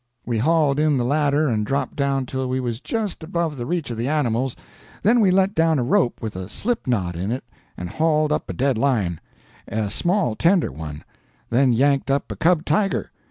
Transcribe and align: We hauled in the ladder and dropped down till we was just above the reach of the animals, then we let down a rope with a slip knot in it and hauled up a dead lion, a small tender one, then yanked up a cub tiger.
We 0.25 0.39
hauled 0.39 0.79
in 0.79 0.97
the 0.97 1.05
ladder 1.05 1.47
and 1.47 1.63
dropped 1.63 1.95
down 1.95 2.25
till 2.25 2.49
we 2.49 2.59
was 2.59 2.79
just 2.79 3.23
above 3.23 3.55
the 3.55 3.67
reach 3.67 3.91
of 3.91 3.97
the 3.97 4.07
animals, 4.07 4.55
then 5.03 5.19
we 5.19 5.29
let 5.29 5.53
down 5.53 5.77
a 5.77 5.83
rope 5.83 6.23
with 6.23 6.35
a 6.35 6.49
slip 6.49 6.87
knot 6.87 7.15
in 7.15 7.31
it 7.31 7.43
and 7.77 7.87
hauled 7.87 8.31
up 8.31 8.49
a 8.49 8.53
dead 8.53 8.79
lion, 8.79 9.21
a 9.67 9.91
small 9.91 10.35
tender 10.35 10.71
one, 10.71 11.03
then 11.51 11.71
yanked 11.71 12.09
up 12.09 12.31
a 12.31 12.35
cub 12.35 12.65
tiger. 12.65 13.11